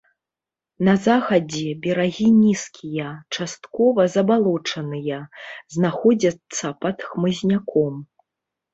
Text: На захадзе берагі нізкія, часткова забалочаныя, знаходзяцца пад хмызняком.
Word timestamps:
На 0.87 0.95
захадзе 1.07 1.67
берагі 1.83 2.27
нізкія, 2.45 3.11
часткова 3.37 4.09
забалочаныя, 4.17 5.23
знаходзяцца 5.79 6.77
пад 6.85 6.97
хмызняком. 7.13 8.07